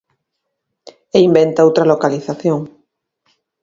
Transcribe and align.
E 1.15 1.17
inventa 1.27 1.65
outra 1.67 1.89
localización. 1.91 2.59